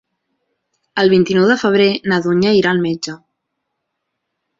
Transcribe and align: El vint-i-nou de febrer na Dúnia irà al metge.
El 1.01 1.11
vint-i-nou 1.11 1.45
de 1.51 1.57
febrer 1.63 1.87
na 2.13 2.17
Dúnia 2.27 2.55
irà 2.61 2.73
al 2.77 2.81
metge. 2.87 3.15